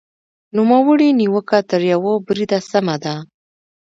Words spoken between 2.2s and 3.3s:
بریده سمه ده.